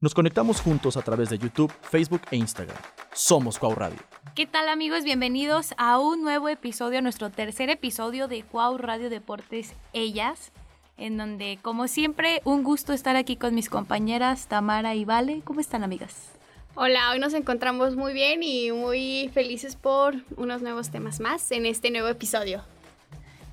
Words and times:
Nos 0.00 0.14
conectamos 0.14 0.60
juntos 0.60 0.96
a 0.96 1.02
través 1.02 1.28
de 1.28 1.38
YouTube, 1.38 1.72
Facebook 1.82 2.22
e 2.30 2.36
Instagram. 2.36 2.76
Somos 3.12 3.58
Cuau 3.58 3.74
Radio. 3.74 3.98
¿Qué 4.36 4.46
tal 4.46 4.68
amigos? 4.68 5.02
Bienvenidos 5.02 5.74
a 5.76 5.98
un 5.98 6.22
nuevo 6.22 6.48
episodio, 6.48 7.02
nuestro 7.02 7.30
tercer 7.30 7.68
episodio 7.68 8.28
de 8.28 8.44
Cuau 8.44 8.78
Radio 8.78 9.10
Deportes 9.10 9.74
Ellas, 9.92 10.52
en 10.98 11.16
donde 11.16 11.58
como 11.62 11.88
siempre 11.88 12.42
un 12.44 12.62
gusto 12.62 12.92
estar 12.92 13.16
aquí 13.16 13.34
con 13.34 13.56
mis 13.56 13.68
compañeras 13.68 14.46
Tamara 14.46 14.94
y 14.94 15.04
Vale. 15.04 15.40
¿Cómo 15.42 15.58
están 15.58 15.82
amigas? 15.82 16.30
Hola, 16.76 17.10
hoy 17.10 17.18
nos 17.18 17.34
encontramos 17.34 17.96
muy 17.96 18.12
bien 18.12 18.44
y 18.44 18.70
muy 18.70 19.32
felices 19.34 19.74
por 19.74 20.14
unos 20.36 20.62
nuevos 20.62 20.90
temas 20.90 21.18
más 21.18 21.50
en 21.50 21.66
este 21.66 21.90
nuevo 21.90 22.06
episodio. 22.06 22.62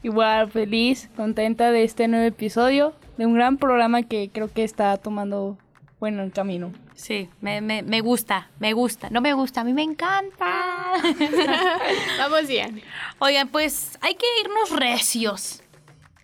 Igual 0.04 0.52
feliz, 0.52 1.10
contenta 1.16 1.72
de 1.72 1.84
este 1.84 2.08
nuevo 2.08 2.28
episodio, 2.28 2.94
de 3.18 3.26
un 3.26 3.34
gran 3.34 3.58
programa 3.58 4.04
que 4.04 4.30
creo 4.32 4.54
que 4.54 4.64
está 4.64 4.96
tomando 4.98 5.58
bueno 6.06 6.22
el 6.22 6.32
camino. 6.32 6.72
Sí, 6.94 7.30
me, 7.42 7.62
me, 7.62 7.82
me 7.82 8.02
gusta, 8.02 8.52
me 8.60 8.74
gusta. 8.74 9.10
No 9.10 9.22
me 9.22 9.34
gusta, 9.34 9.62
a 9.62 9.64
mí 9.64 9.74
me 9.74 9.82
encanta. 9.82 10.94
Vamos 12.20 12.48
bien. 12.48 12.84
Oigan, 13.18 13.48
pues 13.48 13.98
hay 14.02 14.14
que 14.14 14.28
irnos 14.42 14.70
recios. 14.70 15.64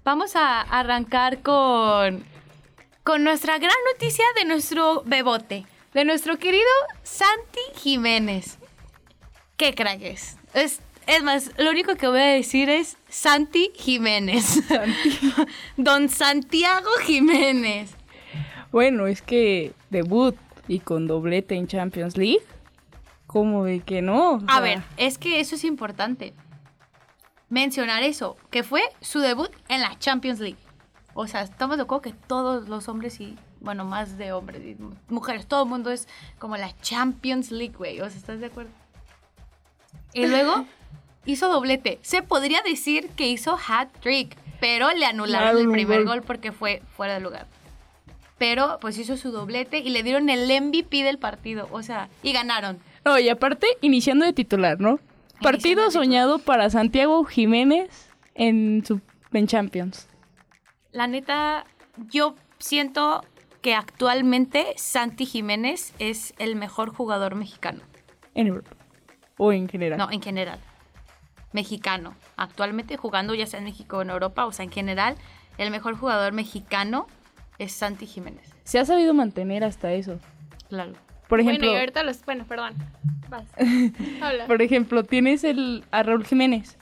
Vamos 0.03 0.35
a 0.35 0.61
arrancar 0.61 1.41
con, 1.41 2.23
con 3.01 3.23
nuestra 3.23 3.57
gran 3.57 3.73
noticia 3.91 4.23
de 4.35 4.45
nuestro 4.45 5.01
bebote, 5.03 5.65
de 5.95 6.05
nuestro 6.05 6.37
querido 6.37 6.69
Santi 7.01 7.61
Jiménez. 7.77 8.59
¿Qué 9.57 9.73
crack 9.73 10.03
es? 10.03 10.37
Es, 10.53 10.79
es 11.07 11.23
más, 11.23 11.49
lo 11.57 11.71
único 11.71 11.95
que 11.95 12.07
voy 12.07 12.19
a 12.19 12.25
decir 12.25 12.69
es 12.69 12.97
Santi 13.09 13.71
Jiménez. 13.73 14.61
Don 15.75 16.07
Santiago 16.07 16.91
Jiménez. 17.03 17.95
Bueno, 18.71 19.07
es 19.07 19.21
que 19.21 19.73
debut 19.89 20.35
y 20.67 20.79
con 20.79 21.07
doblete 21.07 21.55
en 21.55 21.67
Champions 21.67 22.17
League, 22.17 22.41
¿cómo 23.27 23.65
de 23.65 23.81
que 23.81 24.01
no? 24.01 24.35
O 24.35 24.41
A 24.47 24.59
ver, 24.61 24.81
es 24.97 25.17
que 25.17 25.39
eso 25.39 25.55
es 25.55 25.63
importante. 25.63 26.33
Mencionar 27.49 28.03
eso, 28.03 28.37
que 28.49 28.63
fue 28.63 28.81
su 29.01 29.19
debut 29.19 29.51
en 29.67 29.81
la 29.81 29.99
Champions 29.99 30.39
League. 30.39 30.57
O 31.13 31.27
sea, 31.27 31.41
estamos 31.41 31.75
de 31.75 31.83
acuerdo 31.83 32.01
que 32.01 32.13
todos 32.13 32.69
los 32.69 32.87
hombres 32.87 33.19
y, 33.19 33.37
bueno, 33.59 33.83
más 33.83 34.17
de 34.17 34.31
hombres 34.31 34.61
y 34.63 34.77
mujeres, 35.09 35.45
todo 35.45 35.63
el 35.63 35.69
mundo 35.69 35.91
es 35.91 36.07
como 36.39 36.55
la 36.55 36.73
Champions 36.79 37.51
League, 37.51 37.75
güey. 37.77 37.99
O 37.99 38.09
sea, 38.09 38.17
¿estás 38.17 38.39
de 38.39 38.45
acuerdo? 38.45 38.71
Y 40.13 40.27
luego 40.27 40.65
hizo 41.25 41.49
doblete. 41.49 41.99
Se 42.01 42.21
podría 42.23 42.61
decir 42.61 43.09
que 43.09 43.27
hizo 43.27 43.57
hat 43.67 43.89
trick, 43.99 44.37
pero 44.61 44.91
le 44.91 45.05
anularon 45.05 45.57
el 45.57 45.69
primer 45.69 46.05
gol 46.05 46.21
porque 46.21 46.53
fue 46.53 46.81
fuera 46.95 47.15
de 47.15 47.19
lugar. 47.19 47.47
Pero 48.41 48.79
pues 48.81 48.97
hizo 48.97 49.17
su 49.17 49.29
doblete 49.29 49.77
y 49.77 49.91
le 49.91 50.01
dieron 50.01 50.27
el 50.27 50.47
MVP 50.49 51.03
del 51.03 51.19
partido. 51.19 51.67
O 51.71 51.83
sea, 51.83 52.09
y 52.23 52.33
ganaron. 52.33 52.79
No, 53.05 53.19
y 53.19 53.29
aparte, 53.29 53.67
iniciando 53.81 54.25
de 54.25 54.33
titular, 54.33 54.79
¿no? 54.79 54.99
Partido 55.43 55.91
soñado 55.91 56.39
para 56.39 56.71
Santiago 56.71 57.23
Jiménez 57.23 58.09
en 58.33 58.83
su 58.83 58.99
en 59.31 59.45
Champions. 59.45 60.07
La 60.91 61.05
neta, 61.05 61.65
yo 62.09 62.33
siento 62.57 63.23
que 63.61 63.75
actualmente 63.75 64.73
Santi 64.75 65.27
Jiménez 65.27 65.93
es 65.99 66.33
el 66.39 66.55
mejor 66.55 66.89
jugador 66.89 67.35
mexicano. 67.35 67.81
En 68.33 68.47
Europa. 68.47 68.71
O 69.37 69.51
en 69.51 69.69
general. 69.69 69.99
No, 69.99 70.09
en 70.09 70.23
general. 70.23 70.59
Mexicano. 71.51 72.15
Actualmente 72.37 72.97
jugando 72.97 73.35
ya 73.35 73.45
sea 73.45 73.59
en 73.59 73.65
México 73.65 73.97
o 73.97 74.01
en 74.01 74.09
Europa, 74.09 74.47
o 74.47 74.51
sea, 74.51 74.65
en 74.65 74.71
general, 74.71 75.15
el 75.59 75.69
mejor 75.69 75.95
jugador 75.95 76.33
mexicano 76.33 77.05
es 77.63 77.71
Santi 77.73 78.05
Jiménez. 78.05 78.53
Se 78.63 78.79
ha 78.79 78.85
sabido 78.85 79.13
mantener 79.13 79.63
hasta 79.63 79.93
eso. 79.93 80.19
Claro. 80.69 80.93
Por 81.27 81.39
ejemplo, 81.39 81.67
bueno, 81.67 81.77
y 81.77 81.79
ahorita 81.79 82.03
los... 82.03 82.23
Bueno, 82.25 82.45
perdón. 82.47 82.73
Vas. 83.29 83.45
Habla. 84.21 84.45
por 84.47 84.61
ejemplo, 84.61 85.03
tienes 85.03 85.43
el 85.43 85.83
a 85.91 86.03
Raúl 86.03 86.25
Jiménez, 86.25 86.77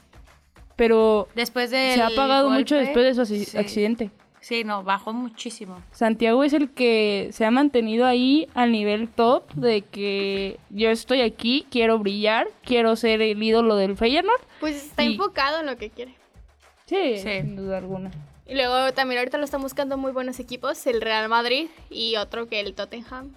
pero 0.76 1.28
Después 1.34 1.70
de. 1.70 1.92
se 1.94 2.02
ha 2.02 2.08
apagado 2.08 2.50
mucho 2.50 2.74
después 2.76 3.04
de 3.04 3.14
su 3.14 3.32
acci- 3.32 3.58
accidente. 3.58 4.10
Sí, 4.40 4.64
no, 4.64 4.82
bajó 4.82 5.12
muchísimo. 5.12 5.82
Santiago 5.92 6.42
es 6.44 6.54
el 6.54 6.70
que 6.70 7.28
se 7.32 7.44
ha 7.44 7.50
mantenido 7.50 8.06
ahí 8.06 8.48
al 8.54 8.72
nivel 8.72 9.08
top 9.08 9.52
de 9.52 9.82
que 9.82 10.58
yo 10.70 10.88
estoy 10.90 11.20
aquí, 11.20 11.66
quiero 11.70 11.98
brillar, 11.98 12.48
quiero 12.64 12.96
ser 12.96 13.20
el 13.20 13.42
ídolo 13.42 13.76
del 13.76 13.96
Feyenoord. 13.98 14.40
Pues 14.58 14.76
está 14.86 15.04
Y- 15.04 15.12
enfocado 15.12 15.60
en 15.60 15.66
lo 15.66 15.76
que 15.76 15.90
quiere. 15.90 16.14
Sí, 16.86 17.18
Sí. 17.18 17.40
sin 17.42 17.54
duda 17.54 17.78
alguna. 17.78 18.10
Y 18.50 18.54
luego 18.54 18.92
también 18.92 19.18
ahorita 19.20 19.38
lo 19.38 19.44
están 19.44 19.62
buscando 19.62 19.96
muy 19.96 20.12
buenos 20.12 20.40
equipos, 20.40 20.84
el 20.86 21.00
Real 21.00 21.28
Madrid 21.28 21.68
y 21.88 22.16
otro 22.16 22.48
que 22.48 22.58
el 22.60 22.74
Tottenham. 22.74 23.32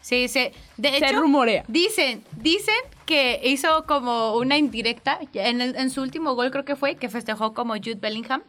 Sí, 0.00 0.28
sí. 0.28 0.48
De 0.76 0.90
Se 0.98 1.06
hecho, 1.08 1.20
rumorea. 1.20 1.64
Dicen, 1.68 2.24
dicen 2.36 2.74
que 3.06 3.40
hizo 3.44 3.84
como 3.86 4.36
una 4.36 4.56
indirecta 4.56 5.18
en, 5.34 5.60
el- 5.60 5.76
en 5.76 5.90
su 5.90 6.00
último 6.00 6.34
gol 6.34 6.50
creo 6.50 6.64
que 6.64 6.76
fue 6.76 6.94
que 6.94 7.08
festejó 7.08 7.52
como 7.54 7.74
Jude 7.74 7.96
Bellingham 7.96 8.42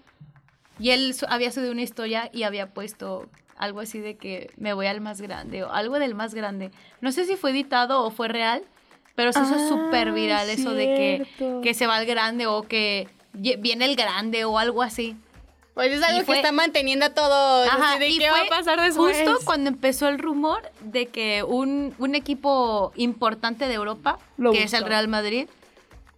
y 0.79 0.91
él 0.91 1.13
su- 1.13 1.25
había 1.27 1.51
subido 1.51 1.71
una 1.71 1.81
historia 1.81 2.29
y 2.31 2.43
había 2.43 2.67
puesto 2.73 3.27
algo 3.57 3.79
así 3.79 3.99
de 3.99 4.15
que 4.17 4.51
me 4.55 4.73
voy 4.73 4.85
al 4.85 5.01
más 5.01 5.19
grande 5.19 5.63
o 5.63 5.71
algo 5.71 5.97
del 5.99 6.13
más 6.15 6.33
grande. 6.35 6.69
No 7.01 7.11
sé 7.11 7.25
si 7.25 7.35
fue 7.35 7.49
editado 7.51 8.03
o 8.03 8.11
fue 8.11 8.27
real, 8.27 8.63
pero 9.15 9.33
se 9.33 9.39
hizo 9.39 9.55
Ah, 9.55 9.67
súper 9.67 10.11
viral 10.13 10.47
eso 10.49 10.73
de 10.75 10.85
que, 10.85 11.61
que 11.63 11.73
se 11.73 11.87
va 11.87 11.95
al 11.97 12.05
grande 12.05 12.45
o 12.45 12.61
que 12.61 13.07
viene 13.33 13.85
el 13.85 13.95
grande 13.95 14.45
o 14.45 14.59
algo 14.59 14.83
así. 14.83 15.17
Pues 15.77 15.91
es 15.91 16.01
algo 16.01 16.25
fue- 16.25 16.33
que 16.33 16.39
está 16.41 16.51
manteniendo 16.51 17.05
a 17.05 17.11
todos. 17.11 17.67
Ajá, 17.67 17.99
de 17.99 18.09
y 18.09 18.17
qué 18.17 18.29
fue 18.31 18.39
va 18.39 18.45
a 18.47 18.49
pasar 18.49 18.81
después. 18.81 19.15
justo 19.15 19.45
cuando 19.45 19.69
empezó 19.69 20.07
el 20.07 20.17
rumor 20.17 20.63
de 20.81 21.05
que 21.05 21.43
un, 21.43 21.93
un 21.99 22.15
equipo 22.15 22.91
importante 22.95 23.67
de 23.67 23.75
Europa, 23.75 24.17
Lo 24.37 24.53
que 24.53 24.63
es 24.63 24.73
el. 24.73 24.85
Real 24.85 25.07
Madrid, 25.07 25.47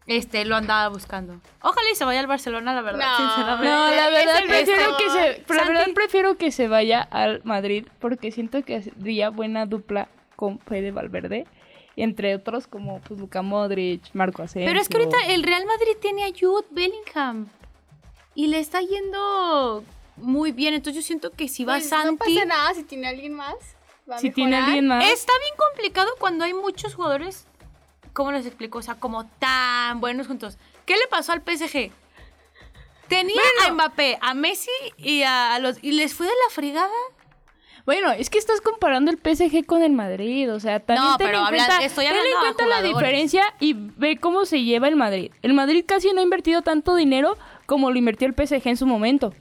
este 0.08 0.46
lo 0.46 0.56
andaba 0.56 0.88
buscando. 0.88 1.42
Ojalá 1.62 1.90
y 1.92 1.96
se 1.96 2.06
vaya 2.06 2.22
al 2.22 2.28
Barcelona, 2.28 2.74
la 2.74 2.82
verdad, 2.82 3.06
No, 3.06 3.18
sinceramente. 3.18 3.70
No, 3.70 3.92
la 3.92 4.10
verdad 4.10 4.44
prefiero 4.48 4.98
que 4.98 5.10
se, 5.10 5.54
la 5.54 5.64
verdad 5.66 5.88
prefiero 5.94 6.38
que 6.38 6.52
se 6.52 6.68
vaya 6.70 7.02
al 7.02 7.42
Madrid 7.44 7.86
porque 8.00 8.32
siento 8.32 8.64
que 8.64 8.82
sería 8.82 9.30
buena 9.30 9.66
dupla 9.66 10.08
con 10.38 10.60
Fede 10.60 10.92
Valverde, 10.92 11.46
entre 11.98 12.34
otros 12.34 12.66
como 12.68 13.02
pues 13.02 13.20
Luka 13.20 13.42
Modric, 13.42 14.04
Marco 14.14 14.42
Asensio. 14.42 14.70
Pero 14.70 14.80
es 14.80 14.88
que 14.88 15.00
ahorita 15.00 15.18
el 15.34 15.44
Real 15.44 15.66
Madrid 15.66 15.98
tiene 16.00 16.24
a 16.24 16.28
Jude 16.30 16.66
Bellingham 16.72 17.50
y 18.40 18.48
le 18.48 18.60
está 18.60 18.80
yendo 18.82 19.84
muy 20.16 20.52
bien, 20.54 20.74
entonces 20.74 21.04
yo 21.04 21.06
siento 21.08 21.32
que 21.32 21.50
si 21.50 21.66
va 21.66 21.74
Pues 21.74 21.86
no 21.86 21.90
Santi 21.90 22.16
pasa 22.36 22.46
nada 22.46 22.74
si 22.74 22.84
tiene 22.84 23.08
alguien 23.10 23.34
más. 23.34 23.56
va 24.10 24.16
a 24.16 24.20
si 24.20 24.32
tiene 24.32 24.56
alguien 24.56 24.88
más. 24.88 25.04
Está 25.12 25.34
bien 25.42 25.54
complicado 25.58 26.10
cuando 26.20 26.46
hay 26.46 26.54
muchos 26.54 26.96
jugadores, 26.96 27.46
¿cómo 28.14 28.32
les 28.32 28.46
explico? 28.46 28.78
O 28.78 28.82
sea, 28.82 28.96
como 28.96 29.26
tan 29.40 30.00
buenos 30.00 30.28
juntos. 30.28 30.58
¿Qué 30.86 30.94
le 30.96 31.06
pasó 31.10 31.34
al 31.34 31.42
PSG? 31.42 31.92
Tenía 33.10 33.42
a 33.68 33.72
Mbappé, 33.74 34.18
a 34.22 34.34
Messi 34.34 34.70
y 34.98 35.24
a 35.24 35.60
los 35.60 35.84
y 35.84 35.92
les 35.92 36.14
fue 36.14 36.26
de 36.28 36.32
la 36.48 36.54
fregada. 36.54 36.94
Bueno, 37.86 38.12
es 38.12 38.30
que 38.30 38.38
estás 38.38 38.62
comparando 38.62 39.10
el 39.12 39.18
PSG 39.18 39.66
con 39.66 39.82
el 39.82 39.92
Madrid, 39.94 40.54
o 40.54 40.60
sea, 40.60 40.80
también 40.80 41.10
No, 41.12 41.18
ten 41.18 41.28
pero 41.28 41.40
en 41.40 41.46
habla- 41.46 41.66
cuenta, 41.66 41.86
estoy 41.86 42.06
ten 42.06 42.16
en 42.16 42.40
cuenta 42.40 42.66
la 42.68 42.84
diferencia 42.84 43.54
y 43.60 43.74
ve 43.76 44.18
cómo 44.18 44.46
se 44.46 44.62
lleva 44.64 44.88
el 44.88 44.96
Madrid. 44.96 45.32
El 45.42 45.54
Madrid 45.54 45.84
casi 45.88 46.14
no 46.14 46.20
ha 46.20 46.24
invertido 46.24 46.62
tanto 46.62 46.96
dinero 46.96 47.36
como 47.70 47.92
lo 47.92 48.00
invirtió 48.00 48.28
el 48.28 48.34
PSG 48.34 48.68
en 48.68 48.78
su 48.78 48.88
momento. 48.88 49.32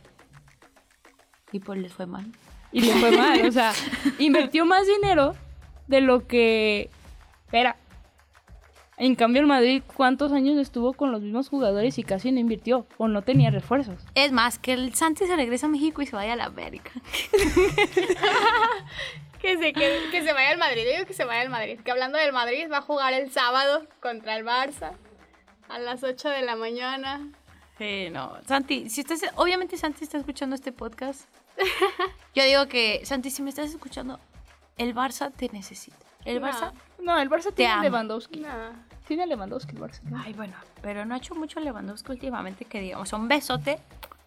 Y 1.51 1.61
pues 1.61 1.79
les 1.79 1.95
fue 1.95 2.05
mal. 2.05 2.31
Y 2.71 2.83
le 2.83 2.93
fue 2.93 3.11
mal, 3.11 3.47
o 3.47 3.51
sea, 3.51 3.73
invirtió 4.19 4.67
más 4.67 4.87
dinero 4.87 5.35
de 5.87 6.03
lo 6.03 6.27
que 6.27 6.91
era. 7.51 7.77
En 8.99 9.15
cambio, 9.15 9.41
el 9.41 9.47
Madrid, 9.47 9.83
¿cuántos 9.97 10.33
años 10.33 10.59
estuvo 10.59 10.93
con 10.93 11.11
los 11.11 11.23
mismos 11.23 11.49
jugadores 11.49 11.99
y 11.99 12.03
casi 12.03 12.31
no 12.31 12.39
invirtió? 12.39 12.87
O 12.99 13.09
no 13.09 13.23
tenía 13.23 13.51
refuerzos. 13.51 14.05
Es 14.15 14.31
más, 14.31 14.59
que 14.59 14.75
el 14.75 14.93
Santi 14.93 15.25
se 15.25 15.35
regresa 15.35 15.65
a 15.65 15.71
México 15.71 16.03
y 16.03 16.07
se 16.07 16.15
vaya 16.15 16.35
a 16.35 16.37
la 16.37 16.45
América. 16.45 16.91
Que 19.41 19.57
se, 19.57 19.73
que, 19.73 20.01
que 20.11 20.25
se 20.25 20.33
vaya 20.33 20.51
al 20.51 20.59
Madrid. 20.59 20.83
Yo 20.85 20.95
digo 20.95 21.07
que 21.07 21.15
se 21.15 21.25
vaya 21.25 21.43
al 21.43 21.49
Madrid. 21.49 21.79
Que 21.79 21.93
hablando 21.93 22.19
del 22.19 22.33
Madrid, 22.33 22.67
va 22.69 22.79
a 22.79 22.83
jugar 22.83 23.13
el 23.13 23.31
sábado 23.31 23.87
contra 24.01 24.37
el 24.37 24.45
Barça 24.45 24.95
a 25.69 25.79
las 25.79 26.03
8 26.03 26.29
de 26.29 26.43
la 26.43 26.57
mañana. 26.57 27.31
Sí, 27.79 28.09
no. 28.11 28.37
Santi, 28.47 28.91
si 28.91 29.01
estás, 29.03 29.21
obviamente 29.37 29.77
Santi 29.77 30.05
está 30.05 30.19
escuchando 30.19 30.57
este 30.57 30.73
podcast. 30.73 31.29
Yo 32.35 32.45
digo 32.45 32.67
que, 32.67 33.05
Santi, 33.05 33.31
si 33.31 33.43
me 33.43 33.51
estás 33.51 33.71
escuchando, 33.71 34.19
el 34.77 34.95
Barça 34.95 35.33
te 35.35 35.49
necesita. 35.51 35.97
El 36.25 36.41
No. 36.41 36.49
Barça. 36.49 36.73
No, 36.99 37.19
el 37.19 37.31
Barça 37.31 37.55
tiene 37.55 37.73
a. 37.73 37.83
Lewandowski. 37.83 38.41
No. 38.41 38.49
Tiene 39.07 39.23
a 39.23 39.27
Lewandowski 39.27 39.77
el 39.77 39.81
Barça. 39.81 40.01
Ay, 40.25 40.35
bueno, 40.35 40.55
pero 40.83 41.05
no 41.05 41.15
ha 41.15 41.19
hecho 41.19 41.35
mucho 41.35 41.61
Lewandowski 41.61 42.11
últimamente 42.11 42.65
que 42.65 42.81
digamos. 42.81 43.13
Un 43.13 43.29
besote 43.29 43.79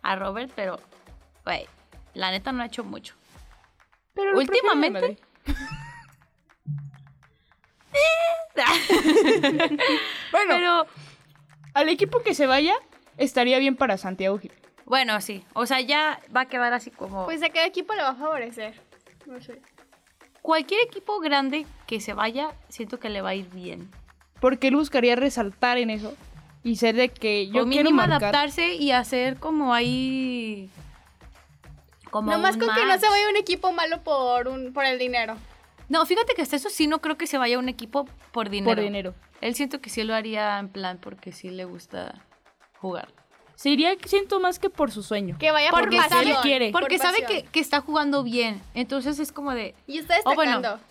a 0.01 0.15
Robert, 0.15 0.51
pero, 0.55 0.79
güey, 1.43 1.67
la 2.13 2.31
neta 2.31 2.51
no 2.51 2.63
ha 2.63 2.65
hecho 2.67 2.83
mucho. 2.83 3.15
Pero 4.13 4.37
Últimamente. 4.37 5.19
Bueno, 10.31 10.53
pero, 10.55 10.85
al 11.73 11.89
equipo 11.89 12.21
que 12.21 12.33
se 12.33 12.47
vaya, 12.47 12.75
estaría 13.21 13.59
bien 13.59 13.75
para 13.75 13.97
Santiago 13.97 14.37
Gil. 14.37 14.51
bueno, 14.85 15.19
sí. 15.21 15.43
O 15.53 15.65
sea, 15.65 15.79
ya 15.81 16.19
va 16.35 16.41
a 16.41 16.45
quedar 16.45 16.73
así 16.73 16.91
como. 16.91 17.25
Pues 17.25 17.41
a 17.43 17.49
cada 17.49 17.65
equipo 17.65 17.93
le 17.93 18.01
va 18.01 18.09
a 18.09 18.15
favorecer. 18.15 18.79
No 19.25 19.39
sé. 19.41 19.61
cualquier 20.41 20.81
equipo 20.81 21.19
grande 21.19 21.65
que 21.87 21.99
se 21.99 22.13
vaya, 22.13 22.55
siento 22.69 22.99
que 22.99 23.09
le 23.09 23.21
va 23.21 23.29
a 23.29 23.35
ir 23.35 23.49
bien. 23.49 23.89
Porque 24.39 24.69
él 24.69 24.75
buscaría 24.75 25.15
resaltar 25.15 25.77
en 25.77 25.91
eso. 25.91 26.15
Y 26.63 26.75
ser 26.75 26.95
de 26.95 27.09
que 27.09 27.47
yo 27.47 27.63
o 27.63 27.67
quiero 27.67 27.89
mínimo 27.89 27.97
marcar. 27.97 28.23
adaptarse 28.23 28.75
y 28.75 28.91
hacer 28.91 29.37
como 29.37 29.73
ahí... 29.73 30.69
Como 32.09 32.31
Nomás 32.31 32.57
con 32.57 32.67
que 32.73 32.85
no 32.85 32.99
se 32.99 33.07
vaya 33.07 33.29
un 33.29 33.37
equipo 33.37 33.71
malo 33.71 34.03
por 34.03 34.47
un 34.47 34.73
por 34.73 34.85
el 34.85 34.99
dinero. 34.99 35.37
No, 35.87 36.05
fíjate 36.05 36.33
que 36.35 36.41
hasta 36.41 36.57
eso 36.57 36.69
sí 36.69 36.87
no 36.87 36.99
creo 36.99 37.17
que 37.17 37.25
se 37.25 37.37
vaya 37.37 37.55
a 37.55 37.59
un 37.59 37.69
equipo 37.69 38.07
por 38.31 38.49
dinero. 38.49 38.75
Por 38.75 38.83
dinero. 38.83 39.13
Él 39.39 39.55
siento 39.55 39.79
que 39.79 39.89
sí 39.89 40.03
lo 40.03 40.13
haría 40.13 40.59
en 40.59 40.69
plan 40.69 40.97
porque 41.01 41.31
sí 41.31 41.49
le 41.49 41.65
gusta 41.65 42.25
jugar. 42.81 43.09
Se 43.55 43.69
iría, 43.69 43.91
siento 44.05 44.39
más 44.39 44.57
que 44.57 44.69
por 44.71 44.91
su 44.91 45.03
sueño. 45.03 45.37
Que 45.39 45.51
vaya 45.51 45.69
Porque 45.69 45.97
por 45.97 46.05
sabe- 46.09 46.23
pasión. 46.25 46.41
quiere. 46.41 46.71
por 46.71 46.81
Porque 46.81 46.97
sabe 46.97 47.23
que, 47.27 47.43
que 47.43 47.59
está 47.59 47.81
jugando 47.81 48.23
bien. 48.23 48.59
Entonces 48.73 49.19
es 49.19 49.31
como 49.31 49.51
de... 49.53 49.75
Y 49.85 49.99
está 49.99 50.15
Oh, 50.25 50.33
bueno. 50.33 50.53
destacando. 50.59 50.83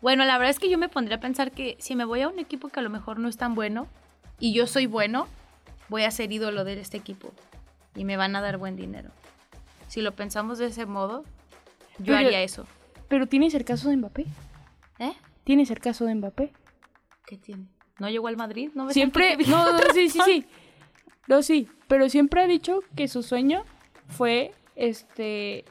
Bueno, 0.00 0.24
la 0.24 0.38
verdad 0.38 0.50
es 0.50 0.58
que 0.58 0.70
yo 0.70 0.78
me 0.78 0.88
pondría 0.88 1.16
a 1.16 1.20
pensar 1.20 1.50
que 1.52 1.76
si 1.80 1.94
me 1.96 2.04
voy 2.04 2.22
a 2.22 2.28
un 2.28 2.38
equipo 2.38 2.68
que 2.68 2.80
a 2.80 2.82
lo 2.82 2.90
mejor 2.90 3.18
no 3.18 3.28
es 3.28 3.36
tan 3.36 3.54
bueno 3.54 3.86
y 4.38 4.54
yo 4.54 4.66
soy 4.66 4.86
bueno, 4.86 5.26
voy 5.88 6.04
a 6.04 6.10
ser 6.10 6.32
ídolo 6.32 6.64
de 6.64 6.80
este 6.80 6.96
equipo 6.96 7.32
y 7.94 8.04
me 8.04 8.16
van 8.16 8.34
a 8.36 8.40
dar 8.40 8.56
buen 8.56 8.76
dinero. 8.76 9.10
Si 9.88 10.00
lo 10.00 10.12
pensamos 10.12 10.58
de 10.58 10.66
ese 10.66 10.86
modo, 10.86 11.24
yo 11.98 12.14
Pero- 12.14 12.18
haría 12.18 12.40
eso. 12.42 12.66
Pero 13.08 13.26
tienes 13.26 13.54
el 13.54 13.64
caso 13.64 13.88
de 13.90 13.96
Mbappé. 13.96 14.26
¿Eh? 15.00 15.12
Tienes 15.44 15.70
el 15.72 15.80
caso 15.80 16.04
de 16.04 16.14
Mbappé. 16.14 16.52
¿Qué 17.26 17.36
tiene? 17.36 17.66
¿No 18.00 18.08
llegó 18.08 18.28
al 18.28 18.36
Madrid? 18.36 18.70
¿No 18.74 18.86
ves 18.86 18.94
Siempre, 18.94 19.36
no, 19.46 19.72
no, 19.72 19.78
sí, 19.92 20.08
sí, 20.08 20.18
sí. 20.24 20.44
No, 21.28 21.42
sí, 21.42 21.68
pero 21.86 22.08
siempre 22.08 22.40
ha 22.42 22.46
dicho 22.46 22.80
que 22.96 23.06
su 23.06 23.22
sueño 23.22 23.62
fue 24.08 24.52
este 24.74 25.64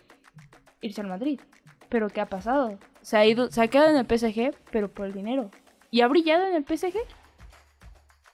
irse 0.79 1.01
al 1.01 1.07
Madrid. 1.07 1.41
Pero 1.89 2.07
¿qué 2.09 2.21
ha 2.21 2.27
pasado? 2.27 2.77
Se 3.01 3.17
ha 3.17 3.25
ido, 3.25 3.49
se 3.51 3.61
ha 3.61 3.67
quedado 3.67 3.89
en 3.89 3.97
el 3.97 4.05
PSG, 4.05 4.55
pero 4.71 4.89
por 4.89 5.07
el 5.07 5.13
dinero. 5.13 5.49
¿Y 5.91 6.01
ha 6.01 6.07
brillado 6.07 6.45
en 6.45 6.53
el 6.53 6.63
PSG? 6.63 6.99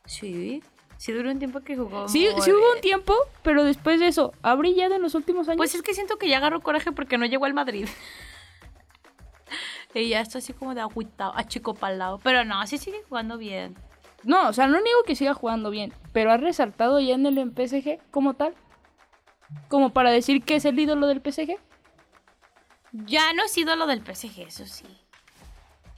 Sí, 0.06 0.62
sí 0.98 1.12
duró 1.14 1.32
un 1.32 1.40
tiempo 1.40 1.62
que 1.62 1.78
jugó. 1.78 2.10
Sí, 2.10 2.28
sí 2.42 2.52
hubo 2.52 2.76
un 2.76 2.82
tiempo, 2.82 3.16
pero 3.44 3.64
después 3.64 4.00
de 4.02 4.08
eso, 4.08 4.34
¿ha 4.42 4.54
brillado 4.56 4.96
en 4.96 5.02
los 5.02 5.16
últimos 5.16 5.48
años? 5.48 5.58
Pues 5.58 5.74
es 5.74 5.82
que 5.82 5.94
siento 5.94 6.18
que 6.18 6.28
ya 6.28 6.38
agarró 6.38 6.62
coraje 6.62 6.92
porque 6.92 7.18
no 7.18 7.26
llegó 7.26 7.46
al 7.46 7.54
Madrid. 7.54 7.88
y 10.02 10.10
ya 10.10 10.22
está 10.22 10.40
así 10.40 10.54
como 10.54 10.76
de 10.76 10.82
agüitado, 10.82 11.34
achicopalado. 11.36 12.20
Pero 12.20 12.44
no, 12.44 12.66
sí 12.68 12.78
sigue 12.78 13.04
jugando 13.08 13.38
bien. 13.38 13.76
No, 14.24 14.50
o 14.50 14.54
sea, 14.54 14.68
no 14.68 14.82
niego 14.82 15.04
que 15.04 15.16
siga 15.16 15.34
jugando 15.34 15.70
bien, 15.70 15.94
pero 16.12 16.32
ha 16.32 16.38
resaltado 16.38 17.00
ya 17.00 17.14
en 17.14 17.26
el 17.26 17.52
PSG 17.52 18.00
como 18.12 18.34
tal. 18.34 18.56
Como 19.68 19.92
para 19.92 20.10
decir 20.10 20.44
que 20.44 20.56
es 20.56 20.66
el 20.66 20.80
ídolo 20.80 21.06
del 21.08 21.22
PSG. 21.22 21.58
Ya 22.92 23.34
no 23.34 23.44
es 23.44 23.58
ídolo 23.58 23.86
del 23.86 24.02
PSG, 24.02 24.40
eso 24.48 24.66
sí. 24.66 24.86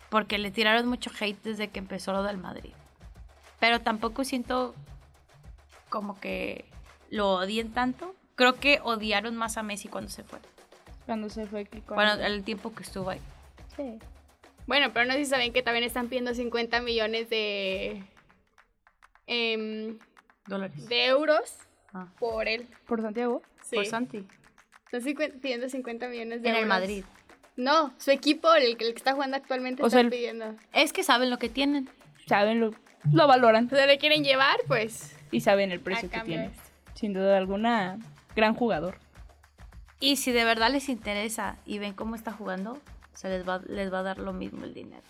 Porque 0.09 0.38
le 0.38 0.51
tiraron 0.51 0.88
mucho 0.88 1.09
hate 1.17 1.41
desde 1.44 1.69
que 1.69 1.79
empezó 1.79 2.11
lo 2.11 2.23
del 2.23 2.38
Madrid. 2.38 2.73
Pero 3.59 3.79
tampoco 3.81 4.23
siento 4.23 4.75
como 5.89 6.19
que 6.19 6.65
lo 7.09 7.35
odien 7.35 7.71
tanto. 7.71 8.13
Creo 8.35 8.55
que 8.55 8.81
odiaron 8.83 9.35
más 9.35 9.57
a 9.57 9.63
Messi 9.63 9.88
cuando 9.88 10.09
se 10.09 10.23
fue. 10.23 10.39
Cuando 11.05 11.29
se 11.29 11.45
fue 11.47 11.65
que 11.65 11.81
Bueno, 11.81 12.13
el 12.13 12.44
tiempo 12.44 12.73
que 12.73 12.83
estuvo 12.83 13.09
ahí. 13.09 13.21
Sí. 13.77 14.00
Bueno, 14.65 14.91
pero 14.94 15.06
no 15.06 15.13
sé 15.13 15.19
si 15.19 15.25
saben 15.27 15.53
que 15.53 15.62
también 15.63 15.85
están 15.85 16.07
pidiendo 16.09 16.33
50 16.33 16.81
millones 16.81 17.29
de, 17.29 18.03
em, 19.27 19.97
Dólares. 20.45 20.88
de 20.89 21.06
euros 21.06 21.57
Ah. 21.94 22.07
por 22.19 22.47
él. 22.47 22.68
Por 22.85 23.01
Santiago. 23.01 23.41
Sí. 23.63 23.75
Por 23.77 23.85
Santi. 23.85 24.25
Están 24.91 25.31
pidiendo 25.41 25.69
50 25.69 26.07
millones 26.07 26.41
de 26.41 26.50
En 26.50 26.56
el 26.56 26.63
euros. 26.63 26.79
Madrid. 26.79 27.03
No, 27.56 27.94
su 27.97 28.12
equipo, 28.12 28.53
el, 28.53 28.63
el 28.71 28.77
que 28.77 28.85
está 28.89 29.13
jugando 29.13 29.35
actualmente, 29.38 29.81
O 29.83 29.88
está 29.88 29.95
sea, 29.97 30.01
el- 30.01 30.09
pidiendo. 30.09 30.56
Es 30.73 30.94
que 30.94 31.03
saben 31.03 31.30
lo 31.30 31.39
que 31.39 31.50
tienen. 31.50 31.89
Saben, 32.27 32.59
lo, 32.59 32.71
lo 33.12 33.27
valoran 33.27 33.65
O 33.68 33.69
sea, 33.75 33.85
le 33.88 33.97
quieren 33.97 34.23
llevar, 34.23 34.57
pues. 34.68 35.15
y 35.31 35.41
saben 35.41 35.71
el 35.71 35.80
a 35.80 35.83
precio 35.83 36.09
que 36.09 36.19
tiene. 36.21 36.51
Sin 36.94 37.13
duda 37.13 37.38
alguna, 37.38 37.97
gran 38.35 38.53
jugador. 38.53 38.97
Y 40.00 40.18
si 40.18 40.31
de 40.31 40.44
verdad 40.45 40.71
les 40.71 40.89
interesa 40.89 41.57
y 41.65 41.80
ven 41.80 41.94
cómo 41.94 42.15
está 42.15 42.31
jugando, 42.31 42.80
se 43.17 43.29
les 43.29 43.49
va, 43.49 43.59
les 43.67 43.91
va 43.91 43.99
a 43.99 44.03
dar 44.03 44.19
lo 44.19 44.31
mismo 44.31 44.63
el 44.63 44.75
dinero. 44.75 45.01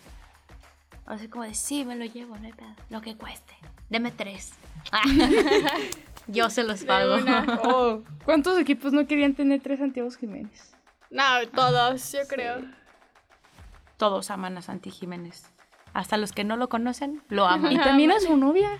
Así 1.04 1.28
como 1.28 1.44
de, 1.44 1.52
sí, 1.52 1.84
me 1.84 1.94
lo 1.94 2.06
llevo, 2.06 2.38
no 2.38 2.46
hay 2.46 2.54
pedo, 2.54 2.74
lo 2.88 3.02
que 3.02 3.16
cueste. 3.16 3.54
Deme 3.90 4.10
tres. 4.10 4.52
Yo 6.26 6.48
se 6.48 6.64
los 6.64 6.84
pago. 6.84 7.16
Oh, 7.64 8.02
¿Cuántos 8.24 8.58
equipos 8.58 8.94
no 8.94 9.06
querían 9.06 9.34
tener 9.34 9.60
tres 9.60 9.78
Santiago 9.80 10.10
Jiménez? 10.10 10.74
No, 11.10 11.22
todos, 11.54 12.12
yo 12.12 12.20
creo. 12.28 12.62
Todos 13.98 14.30
aman 14.30 14.56
a 14.56 14.62
Santi 14.62 14.90
Jiménez. 14.90 15.50
Hasta 15.92 16.16
los 16.16 16.32
que 16.32 16.44
no 16.44 16.56
lo 16.56 16.68
conocen, 16.68 17.22
lo 17.28 17.46
aman. 17.46 17.72
Y 17.72 17.78
también 17.78 18.10
a 18.12 18.20
su 18.20 18.36
novia. 18.36 18.78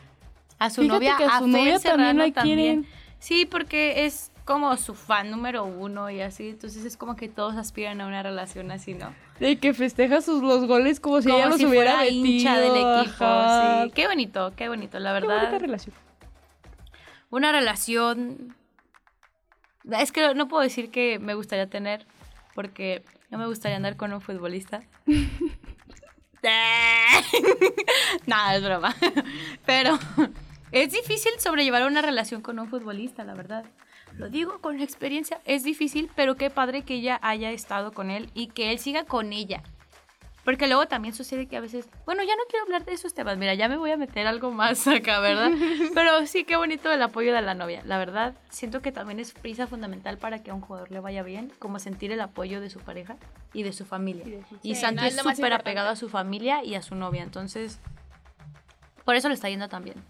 A 0.58 0.70
su 0.70 0.82
Fíjate 0.82 0.98
novia, 0.98 1.16
que 1.16 1.24
a 1.24 1.36
a 1.36 1.38
su 1.38 1.44
Fer 1.44 1.52
novia 1.52 1.78
también 1.80 1.80
Serrano 1.80 2.26
la 2.26 2.42
quieren. 2.42 2.86
Sí, 3.18 3.46
porque 3.46 4.06
es 4.06 4.30
como 4.48 4.74
su 4.78 4.94
fan 4.94 5.30
número 5.30 5.64
uno 5.66 6.08
y 6.08 6.22
así. 6.22 6.48
Entonces 6.48 6.86
es 6.86 6.96
como 6.96 7.16
que 7.16 7.28
todos 7.28 7.54
aspiran 7.56 8.00
a 8.00 8.06
una 8.06 8.22
relación 8.22 8.70
así, 8.70 8.94
¿no? 8.94 9.14
De 9.38 9.58
que 9.58 9.74
festeja 9.74 10.22
sus 10.22 10.42
los 10.42 10.64
goles 10.66 11.00
como 11.00 11.20
si 11.20 11.26
como 11.28 11.36
ella 11.36 11.48
los 11.50 11.58
si 11.58 11.66
hubiera 11.66 11.96
fuera 11.96 12.08
hincha 12.08 12.54
metido, 12.54 12.74
del 12.74 13.02
equipo. 13.02 13.24
ajá. 13.26 13.84
Sí. 13.84 13.90
Qué 13.90 14.06
bonito, 14.06 14.52
qué 14.56 14.68
bonito, 14.70 14.98
la 15.00 15.12
Qué 15.20 15.26
bonita 15.26 15.42
verdad. 15.42 15.60
relación. 15.60 15.94
Una 17.28 17.52
relación. 17.52 18.56
Es 19.92 20.12
que 20.12 20.34
no 20.34 20.48
puedo 20.48 20.62
decir 20.62 20.90
que 20.90 21.18
me 21.18 21.34
gustaría 21.34 21.68
tener, 21.68 22.06
porque 22.54 23.04
no 23.28 23.36
me 23.36 23.46
gustaría 23.46 23.76
andar 23.76 23.98
con 23.98 24.14
un 24.14 24.22
futbolista. 24.22 24.82
Nada, 28.26 28.56
es 28.56 28.64
broma. 28.64 28.96
Pero 29.66 29.98
es 30.72 30.92
difícil 30.92 31.32
sobrellevar 31.38 31.86
una 31.86 32.00
relación 32.00 32.40
con 32.40 32.58
un 32.58 32.68
futbolista, 32.68 33.24
la 33.24 33.34
verdad. 33.34 33.66
Lo 34.18 34.28
digo 34.28 34.60
con 34.60 34.80
experiencia, 34.80 35.40
es 35.44 35.62
difícil, 35.62 36.10
pero 36.16 36.36
qué 36.36 36.50
padre 36.50 36.82
que 36.82 36.94
ella 36.94 37.20
haya 37.22 37.52
estado 37.52 37.92
con 37.92 38.10
él 38.10 38.30
y 38.34 38.48
que 38.48 38.72
él 38.72 38.78
siga 38.78 39.04
con 39.04 39.32
ella. 39.32 39.62
Porque 40.44 40.66
luego 40.66 40.86
también 40.86 41.14
sucede 41.14 41.46
que 41.46 41.58
a 41.58 41.60
veces, 41.60 41.90
bueno, 42.06 42.22
ya 42.22 42.34
no 42.34 42.42
quiero 42.48 42.64
hablar 42.64 42.86
de 42.86 42.94
esos 42.94 43.12
temas, 43.12 43.36
mira, 43.36 43.52
ya 43.52 43.68
me 43.68 43.76
voy 43.76 43.90
a 43.90 43.98
meter 43.98 44.26
algo 44.26 44.50
más 44.50 44.88
acá, 44.88 45.20
¿verdad? 45.20 45.50
Pero 45.94 46.26
sí, 46.26 46.44
qué 46.44 46.56
bonito 46.56 46.90
el 46.90 47.02
apoyo 47.02 47.34
de 47.34 47.42
la 47.42 47.52
novia. 47.52 47.82
La 47.84 47.98
verdad, 47.98 48.34
siento 48.48 48.80
que 48.80 48.90
también 48.90 49.20
es 49.20 49.32
prisa 49.32 49.66
fundamental 49.66 50.16
para 50.16 50.42
que 50.42 50.50
a 50.50 50.54
un 50.54 50.62
jugador 50.62 50.90
le 50.90 51.00
vaya 51.00 51.22
bien, 51.22 51.52
como 51.58 51.78
sentir 51.78 52.12
el 52.12 52.20
apoyo 52.22 52.62
de 52.62 52.70
su 52.70 52.80
pareja 52.80 53.18
y 53.52 53.62
de 53.62 53.74
su 53.74 53.84
familia. 53.84 54.24
Y 54.62 54.74
Sí, 54.74 54.80
Santi 54.80 55.02
no, 55.02 55.06
es 55.08 55.16
súper 55.16 55.52
apegado 55.52 55.90
a 55.90 55.96
su 55.96 56.08
familia 56.08 56.64
y 56.64 56.76
a 56.76 56.82
su 56.82 56.94
novia, 56.94 57.22
entonces, 57.22 57.78
por 59.04 59.16
eso 59.16 59.28
le 59.28 59.34
está 59.34 59.50
yendo 59.50 59.68
tan 59.68 59.84
bien. 59.84 60.02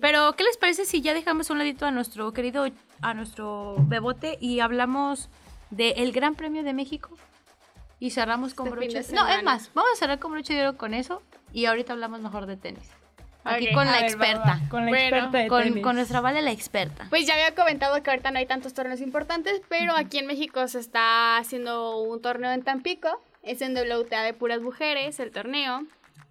Pero, 0.00 0.32
¿qué 0.34 0.44
les 0.44 0.56
parece 0.56 0.84
si 0.84 1.00
ya 1.00 1.14
dejamos 1.14 1.50
un 1.50 1.58
ladito 1.58 1.86
a 1.86 1.90
nuestro 1.90 2.32
querido, 2.32 2.66
a 3.00 3.14
nuestro 3.14 3.76
bebote 3.80 4.38
y 4.40 4.60
hablamos 4.60 5.28
del 5.70 6.12
Gran 6.12 6.34
Premio 6.34 6.62
de 6.62 6.72
México? 6.72 7.10
Y 7.98 8.10
cerramos 8.10 8.54
con 8.54 8.66
Este 8.68 9.02
fin 9.02 9.02
de. 9.02 9.12
No, 9.14 9.28
es 9.28 9.42
más, 9.44 9.70
vamos 9.74 9.90
a 9.94 9.96
cerrar 9.96 10.18
con 10.18 10.32
broche 10.32 10.54
de 10.54 10.66
oro 10.66 10.76
con 10.76 10.92
eso 10.94 11.22
y 11.52 11.66
ahorita 11.66 11.92
hablamos 11.92 12.20
mejor 12.20 12.46
de 12.46 12.56
tenis. 12.56 12.90
Aquí 13.44 13.68
Ok, 13.68 13.74
con 13.74 13.86
la 13.86 13.92
ver, 13.92 14.04
experta. 14.04 14.40
Va, 14.44 14.54
va, 14.62 14.68
Con 14.68 14.84
la 14.84 14.88
Bueno, 14.90 15.04
experta 15.16 15.38
de 15.38 15.48
Con, 15.48 15.62
tenis. 15.64 15.82
con 15.82 15.96
nuestra 15.96 16.20
Vale, 16.20 16.42
la 16.42 16.52
experta. 16.52 17.06
Pues 17.10 17.26
ya 17.26 17.34
había 17.34 17.54
comentado 17.56 18.00
que 18.02 18.10
ahorita 18.10 18.30
no 18.30 18.38
hay 18.38 18.46
tantos 18.46 18.72
torneos 18.72 19.00
importantes, 19.00 19.60
pero 19.68 19.96
aquí 19.96 20.18
en 20.18 20.26
México 20.26 20.66
se 20.68 20.78
está 20.78 21.38
haciendo 21.38 21.98
un 22.00 22.20
torneo 22.22 22.52
en 22.52 22.62
Tampico. 22.62 23.20
Es 23.42 23.60
en 23.60 23.74
WTA 23.74 24.22
de 24.22 24.32
puras 24.34 24.62
mujeres 24.62 25.18
el 25.18 25.32
torneo. 25.32 25.82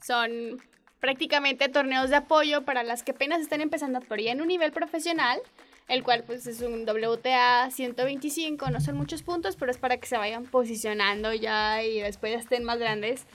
Son 0.01 0.61
prácticamente 1.01 1.67
torneos 1.67 2.09
de 2.09 2.15
apoyo 2.17 2.63
para 2.63 2.83
las 2.83 3.03
que 3.03 3.11
apenas 3.11 3.41
están 3.41 3.59
empezando 3.59 3.99
ya 4.15 4.31
en 4.31 4.39
un 4.39 4.47
nivel 4.47 4.71
profesional, 4.71 5.41
el 5.89 6.03
cual 6.03 6.23
pues 6.23 6.47
es 6.47 6.61
un 6.61 6.87
WTA 6.87 7.69
125, 7.71 8.69
no 8.69 8.79
son 8.79 8.95
muchos 8.95 9.23
puntos, 9.23 9.57
pero 9.57 9.71
es 9.71 9.77
para 9.77 9.97
que 9.97 10.07
se 10.07 10.17
vayan 10.17 10.45
posicionando 10.45 11.33
ya 11.33 11.83
y 11.83 11.99
después 11.99 12.39
estén 12.39 12.63
más 12.63 12.77
grandes. 12.77 13.25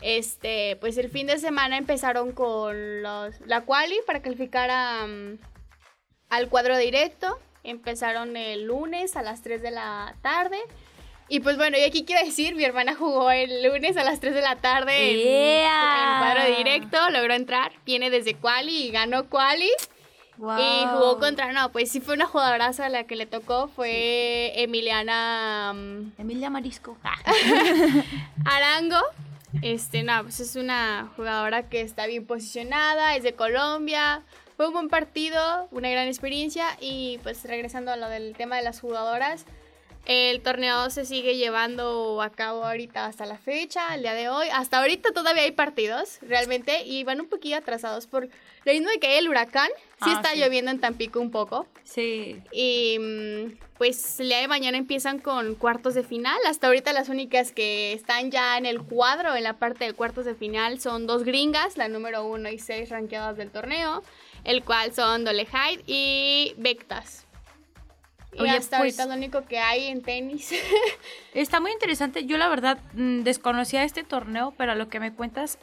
Este, 0.00 0.76
pues 0.80 0.96
el 0.96 1.10
fin 1.10 1.28
de 1.28 1.38
semana 1.38 1.76
empezaron 1.76 2.32
con 2.32 3.02
los, 3.02 3.40
la 3.42 3.60
quali 3.60 3.94
para 4.04 4.20
calificar 4.20 4.68
a, 4.70 5.06
mm, 5.06 5.38
al 6.30 6.48
cuadro 6.48 6.76
directo. 6.76 7.38
Empezaron 7.62 8.36
el 8.36 8.64
lunes 8.64 9.16
a 9.16 9.22
las 9.22 9.42
3 9.42 9.62
de 9.62 9.70
la 9.70 10.16
tarde. 10.22 10.58
Y 11.34 11.40
pues 11.40 11.56
bueno, 11.56 11.78
y 11.78 11.82
aquí 11.84 12.04
quiero 12.04 12.22
decir, 12.22 12.54
mi 12.56 12.62
hermana 12.62 12.94
jugó 12.94 13.30
el 13.30 13.62
lunes 13.62 13.96
a 13.96 14.04
las 14.04 14.20
3 14.20 14.34
de 14.34 14.42
la 14.42 14.56
tarde 14.56 15.12
en, 15.12 15.28
¡Ea! 15.28 16.18
en 16.18 16.18
cuadro 16.18 16.56
directo, 16.58 17.08
logró 17.08 17.32
entrar, 17.32 17.72
viene 17.86 18.10
desde 18.10 18.34
quali 18.34 18.88
y 18.88 18.90
ganó 18.90 19.30
quali. 19.30 19.64
Y 19.64 19.70
Wow. 20.36 20.88
jugó 20.92 21.18
contra, 21.18 21.50
no, 21.52 21.72
pues 21.72 21.90
sí 21.90 22.00
fue 22.02 22.12
una 22.14 22.26
jugadoraza 22.26 22.90
la 22.90 23.04
que 23.04 23.16
le 23.16 23.24
tocó, 23.24 23.68
fue 23.68 24.52
Emiliana 24.62 25.72
mm, 25.74 26.20
Emilia 26.20 26.50
Marisco. 26.50 26.98
Arango. 28.44 29.00
Este, 29.62 30.02
no, 30.02 30.22
pues 30.24 30.38
es 30.40 30.56
una 30.56 31.10
jugadora 31.16 31.68
que 31.68 31.80
está 31.80 32.06
bien 32.06 32.26
posicionada, 32.26 33.16
es 33.16 33.22
de 33.22 33.32
Colombia. 33.32 34.20
Fue 34.58 34.66
un 34.66 34.74
buen 34.74 34.88
partido, 34.90 35.66
una 35.70 35.88
gran 35.88 36.08
experiencia 36.08 36.66
y 36.78 37.18
pues 37.22 37.42
regresando 37.44 37.90
a 37.90 37.96
lo 37.96 38.10
del 38.10 38.34
tema 38.36 38.56
de 38.56 38.62
las 38.62 38.80
jugadoras, 38.80 39.46
El 40.04 40.40
torneo 40.42 40.90
se 40.90 41.04
sigue 41.04 41.36
llevando 41.36 42.20
a 42.22 42.30
cabo 42.30 42.64
ahorita 42.64 43.06
hasta 43.06 43.24
la 43.24 43.38
fecha, 43.38 43.94
el 43.94 44.02
día 44.02 44.14
de 44.14 44.28
hoy. 44.28 44.48
Hasta 44.52 44.80
ahorita 44.80 45.12
todavía 45.12 45.44
hay 45.44 45.52
partidos, 45.52 46.18
realmente, 46.22 46.82
y 46.84 47.04
van 47.04 47.20
un 47.20 47.28
poquillo 47.28 47.56
atrasados 47.56 48.08
por 48.08 48.28
lo 48.64 48.72
mismo 48.72 48.88
de 48.90 48.98
que 48.98 49.06
hay 49.06 49.18
el 49.18 49.28
huracán. 49.28 49.68
Sí 50.02 50.10
Ah, 50.10 50.14
está 50.16 50.32
sí. 50.32 50.40
lloviendo 50.40 50.72
en 50.72 50.80
Tampico 50.80 51.20
un 51.20 51.30
poco. 51.30 51.68
Sí. 51.84 52.42
Y 52.50 52.98
mm, 52.98 53.58
pues 53.78 54.18
el 54.18 54.26
día 54.28 54.38
de 54.40 54.48
mañana 54.48 54.76
empiezan 54.76 55.20
con 55.20 55.54
cuartos 55.54 55.94
de 55.94 56.02
final. 56.02 56.38
Hasta 56.48 56.66
ahorita 56.66 56.92
las 56.92 57.08
únicas 57.08 57.52
que 57.52 57.92
están 57.92 58.32
ya 58.32 58.58
en 58.58 58.66
el 58.66 58.82
cuadro, 58.82 59.36
en 59.36 59.44
la 59.44 59.52
parte 59.58 59.84
de 59.84 59.92
cuartos 59.92 60.24
de 60.24 60.34
final, 60.34 60.80
son 60.80 61.06
dos 61.06 61.22
gringas, 61.22 61.76
la 61.76 61.86
número 61.86 62.24
uno 62.26 62.48
y 62.48 62.58
seis 62.58 62.88
ranqueadas 62.90 63.36
del 63.36 63.52
torneo, 63.52 64.02
el 64.42 64.64
cual 64.64 64.92
son 64.92 65.24
Dole 65.24 65.46
Hyde 65.46 65.84
y 65.86 66.54
Vectas. 66.58 67.24
Y 68.34 68.40
Oye, 68.40 68.50
hasta 68.52 68.78
pues- 68.78 68.98
ahorita 68.98 69.02
es 69.02 69.08
lo 69.08 69.14
único 69.14 69.44
que 69.46 69.58
hay 69.58 69.88
en 69.88 70.02
tenis. 70.02 70.52
Está 71.34 71.60
muy 71.60 71.70
interesante. 71.72 72.24
Yo 72.24 72.36
la 72.38 72.48
verdad 72.48 72.78
mm, 72.94 73.22
desconocía 73.22 73.84
este 73.84 74.04
torneo, 74.04 74.54
pero 74.56 74.72
a 74.72 74.74
lo 74.74 74.88
que 74.88 75.00
me 75.00 75.12
cuentas, 75.12 75.58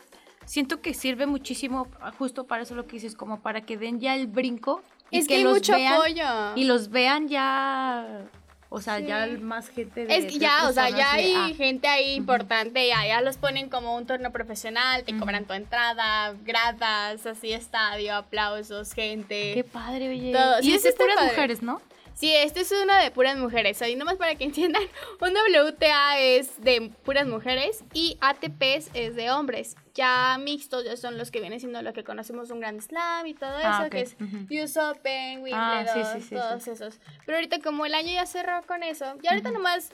siento 0.45 0.81
que 0.81 0.93
sirve 0.93 1.25
muchísimo 1.25 1.87
justo 2.17 2.45
para 2.45 2.63
eso 2.63 2.75
lo 2.75 2.85
que 2.85 2.93
dices, 2.93 3.15
como 3.15 3.41
para 3.41 3.61
que 3.61 3.77
den 3.77 3.99
ya 3.99 4.15
el 4.15 4.27
brinco. 4.27 4.81
Y 5.11 5.17
es 5.19 5.27
que, 5.27 5.35
hay 5.37 5.43
los 5.43 5.53
mucho 5.53 5.73
vean, 5.73 5.93
apoyo. 5.93 6.55
Y 6.55 6.65
los 6.65 6.89
vean 6.89 7.27
ya, 7.27 8.27
o 8.69 8.79
sea, 8.79 8.99
Sí. 8.99 9.05
ya 9.07 9.25
más 9.41 9.69
gente 9.69 10.05
de... 10.05 10.15
Es 10.15 10.25
que 10.25 10.33
de 10.33 10.37
ya, 10.39 10.69
o 10.69 10.71
sea, 10.71 10.89
ya 10.91 11.15
de- 11.15 11.23
hay 11.23 11.33
ah, 11.35 11.49
gente 11.57 11.87
ahí 11.87 12.13
importante, 12.13 12.87
ya, 12.87 13.03
ya 13.07 13.19
los 13.21 13.37
ponen 13.37 13.69
como 13.69 13.95
un 13.95 14.05
torneo 14.05 14.31
profesional, 14.31 15.03
te 15.03 15.17
cobran 15.17 15.45
tu 15.45 15.53
entrada, 15.53 16.35
gradas, 16.45 17.25
así 17.25 17.51
estadio, 17.51 18.13
aplausos, 18.15 18.93
gente. 18.93 19.53
Qué 19.55 19.63
padre, 19.63 20.09
oye. 20.09 20.31
Todo. 20.31 20.59
Y 20.59 20.63
Sí, 20.65 20.73
es 20.87 20.95
puras 20.95 21.15
padre. 21.15 21.31
mujeres, 21.31 21.63
¿no? 21.63 21.81
Sí, 22.19 22.33
este 22.35 22.59
es 22.59 22.71
uno 22.73 22.93
de 22.97 23.11
puras 23.11 23.37
mujeres. 23.37 23.81
Ahí 23.81 23.95
nomás 23.95 24.17
para 24.17 24.35
que 24.35 24.43
entiendan, 24.49 24.83
un 25.21 25.29
WTA 25.33 26.19
es 26.19 26.61
de 26.61 26.91
puras 27.05 27.25
mujeres 27.25 27.81
y 27.93 28.17
ATPs 28.19 28.89
es 28.93 29.15
de 29.15 29.31
hombres. 29.31 29.77
Ya 29.95 30.37
mixtos 30.37 30.83
ya 30.83 30.97
son 30.97 31.17
los 31.17 31.31
que 31.31 31.39
vienen 31.39 31.61
siendo 31.61 31.81
lo 31.81 31.93
que 31.93 32.03
conocemos 32.03 32.49
un 32.51 32.59
Grand 32.59 32.81
Slam 32.81 33.25
y 33.25 33.35
todo 33.35 33.57
eso, 33.59 33.67
Ah, 33.69 33.83
ok. 33.85 33.89
que 33.91 34.01
es 34.01 34.17
Ujú. 34.19 34.63
US 34.63 34.75
Open, 34.75 35.39
Ah, 35.39 35.43
Wimbledon, 35.85 36.05
sí, 36.13 36.19
sí, 36.19 36.27
sí, 36.27 36.35
todos 36.35 36.67
esos. 36.67 36.99
Pero 37.25 37.37
ahorita 37.37 37.59
como 37.61 37.85
el 37.85 37.93
año 37.93 38.11
ya 38.11 38.25
cerró 38.25 38.63
con 38.67 38.83
eso, 38.83 39.05
y 39.21 39.27
ahorita 39.27 39.51
nomás 39.51 39.89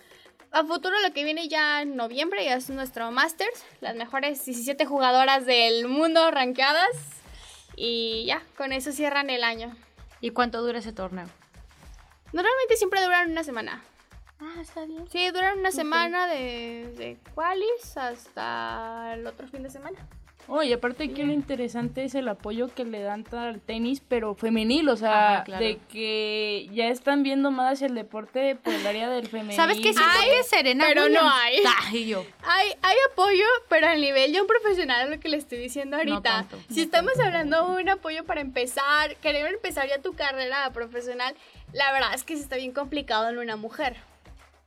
a 0.51 0.63
futuro 0.63 0.95
lo 1.01 1.13
que 1.13 1.23
viene 1.25 1.47
ya 1.47 1.83
en 1.83 1.95
noviembre 1.95 2.43
ya 2.43 2.55
es 2.55 2.71
nuestro 2.71 3.11
Masters, 3.11 3.63
las 3.81 3.95
mejores 3.95 4.43
17 4.43 4.83
jugadoras 4.87 5.45
del 5.45 5.87
mundo 5.87 6.31
rankeadas 6.31 6.89
y 7.75 8.25
ya, 8.25 8.41
con 8.57 8.73
eso 8.73 8.91
cierran 8.91 9.29
el 9.29 9.43
año. 9.43 9.75
¿Y 10.21 10.31
cuánto 10.31 10.63
dura 10.63 10.79
ese 10.79 10.91
torneo? 10.91 11.27
Normalmente 12.35 12.75
siempre 12.75 13.01
duran 13.01 13.31
una 13.31 13.45
semana. 13.45 13.81
Ah, 14.41 14.55
está 14.59 14.83
bien. 14.85 15.07
Sí, 15.09 15.31
duran 15.31 15.57
una 15.59 15.71
semana 15.71 16.27
de, 16.27 16.93
de 16.97 17.17
qualis 17.33 17.95
hasta 17.95 19.13
el 19.13 19.25
otro 19.25 19.47
fin 19.47 19.63
de 19.63 19.69
semana. 19.69 19.97
Oye, 20.47 20.75
aparte 20.75 21.05
aquí 21.05 21.23
lo 21.23 21.31
interesante 21.33 22.03
es 22.03 22.13
el 22.13 22.27
apoyo 22.27 22.67
que 22.67 22.83
le 22.85 23.01
dan 23.01 23.25
al 23.31 23.61
tenis, 23.61 24.01
pero 24.07 24.35
femenil, 24.35 24.89
o 24.89 24.97
sea, 24.97 25.41
claro. 25.43 25.63
de 25.63 25.79
que 25.89 26.69
ya 26.71 26.89
están 26.89 27.23
viendo 27.23 27.49
más 27.49 27.81
el 27.81 27.95
deporte 27.95 28.55
por 28.55 28.71
el 28.73 28.85
área 28.85 29.09
del 29.09 29.27
femenil. 29.27 29.55
¿Sabes 29.55 29.77
qué? 29.77 29.93
Siento 29.93 30.03
Ay, 30.05 30.29
que 30.29 30.43
Serena 30.43 30.85
pero 30.87 31.03
no 31.09 31.21
Williams- 31.21 31.33
hay. 31.41 31.63
Ay, 31.87 32.05
yo. 32.07 32.25
Hay, 32.43 32.67
hay 32.83 32.95
apoyo, 33.11 33.45
pero 33.69 33.87
al 33.87 33.99
nivel 33.99 34.33
de 34.33 34.41
un 34.41 34.45
profesional, 34.47 35.05
es 35.05 35.15
lo 35.15 35.19
que 35.19 35.29
le 35.29 35.37
estoy 35.37 35.57
diciendo 35.57 35.97
ahorita. 35.97 36.21
tanto, 36.21 36.59
si 36.69 36.75
no 36.75 36.81
estamos 36.83 37.13
tanto. 37.13 37.25
hablando 37.25 37.65
de 37.77 37.81
un 37.81 37.89
apoyo 37.89 38.23
para 38.25 38.41
empezar, 38.41 39.15
querer 39.15 39.47
empezar 39.47 39.87
ya 39.87 39.99
tu 39.99 40.13
carrera 40.13 40.69
profesional, 40.73 41.33
la 41.75 41.91
verdad 41.91 42.13
es 42.13 42.23
que 42.23 42.35
sí 42.35 42.41
está 42.41 42.55
bien 42.55 42.71
complicado 42.71 43.29
en 43.29 43.37
una 43.37 43.57
mujer 43.57 43.97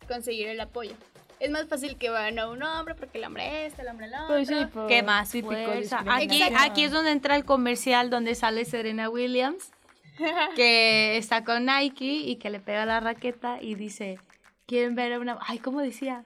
conseguir 0.06 0.48
el 0.48 0.60
apoyo. 0.60 0.92
Es 1.40 1.50
más 1.50 1.66
fácil 1.66 1.96
que 1.96 2.10
vayan 2.10 2.38
a 2.38 2.48
un 2.48 2.62
hombre 2.62 2.94
porque 2.94 3.18
el 3.18 3.24
hombre 3.24 3.66
este, 3.66 3.82
el 3.82 3.88
hombre 3.88 4.06
el 4.06 4.14
otro. 4.14 4.26
Pues 4.26 4.48
sí, 4.48 4.66
por 4.72 4.86
¿Qué 4.88 5.02
más 5.02 5.30
típico 5.30 5.54
fuerza? 5.54 6.04
Aquí, 6.06 6.42
aquí 6.42 6.84
es 6.84 6.90
donde 6.90 7.12
entra 7.12 7.36
el 7.36 7.44
comercial 7.44 8.10
donde 8.10 8.34
sale 8.34 8.64
Serena 8.64 9.08
Williams, 9.08 9.72
que 10.56 11.16
está 11.16 11.44
con 11.44 11.66
Nike 11.66 12.04
y 12.04 12.36
que 12.36 12.50
le 12.50 12.60
pega 12.60 12.84
la 12.86 13.00
raqueta 13.00 13.58
y 13.60 13.74
dice, 13.76 14.18
¿quieren 14.66 14.94
ver 14.94 15.12
a 15.12 15.20
una... 15.20 15.38
Ay, 15.46 15.58
¿cómo 15.60 15.80
decía? 15.80 16.24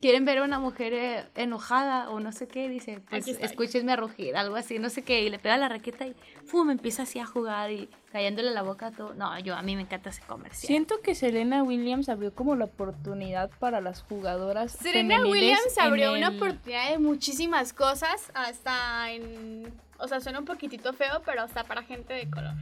¿Quieren 0.00 0.26
ver 0.26 0.38
a 0.38 0.44
una 0.44 0.58
mujer 0.58 0.92
eh, 0.92 1.24
enojada 1.34 2.10
o 2.10 2.20
no 2.20 2.30
sé 2.30 2.46
qué? 2.46 2.68
Dice, 2.68 3.00
pues 3.08 3.26
escúchenme 3.26 3.96
rugir, 3.96 4.36
algo 4.36 4.56
así, 4.56 4.78
no 4.78 4.90
sé 4.90 5.02
qué. 5.02 5.22
Y 5.22 5.30
le 5.30 5.38
pega 5.38 5.56
la 5.56 5.68
raqueta 5.68 6.06
y 6.06 6.14
¡fum! 6.44 6.70
empieza 6.70 7.04
así 7.04 7.20
a 7.20 7.26
jugar 7.26 7.70
y 7.70 7.88
cayéndole 8.12 8.50
la 8.50 8.60
boca 8.60 8.88
a 8.88 8.90
todo. 8.90 9.14
No, 9.14 9.38
yo 9.38 9.54
a 9.54 9.62
mí 9.62 9.76
me 9.76 9.82
encanta 9.82 10.10
ese 10.10 10.20
comercial. 10.22 10.66
Siento 10.66 11.00
que 11.00 11.14
Serena 11.14 11.62
Williams 11.62 12.10
abrió 12.10 12.34
como 12.34 12.54
la 12.54 12.66
oportunidad 12.66 13.50
para 13.58 13.80
las 13.80 14.02
jugadoras. 14.02 14.72
Serena 14.72 15.16
femeniles 15.16 15.58
Williams 15.58 15.78
abrió 15.78 16.12
una 16.12 16.28
oportunidad 16.30 16.90
de 16.90 16.98
muchísimas 16.98 17.72
cosas, 17.72 18.30
hasta 18.34 19.10
en... 19.10 19.72
O 19.98 20.06
sea, 20.06 20.20
suena 20.20 20.38
un 20.38 20.44
poquitito 20.44 20.92
feo, 20.92 21.22
pero 21.24 21.42
hasta 21.42 21.64
para 21.64 21.82
gente 21.82 22.12
de 22.12 22.28
color. 22.28 22.52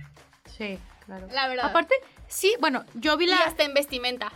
Sí, 0.47 0.79
claro. 1.07 1.27
La 1.33 1.49
verdad. 1.49 1.67
Aparte, 1.67 1.95
sí, 2.29 2.55
bueno, 2.61 2.85
yo 2.95 3.17
vi 3.17 3.25
y 3.25 3.29
la... 3.29 3.39
hasta 3.39 3.65
en 3.65 3.75
vestimenta. 3.75 4.33